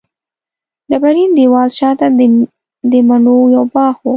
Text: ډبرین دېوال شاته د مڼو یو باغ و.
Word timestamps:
ډبرین 0.89 1.29
دېوال 1.37 1.69
شاته 1.79 2.07
د 2.91 2.93
مڼو 3.07 3.37
یو 3.55 3.63
باغ 3.73 3.95
و. 4.03 4.07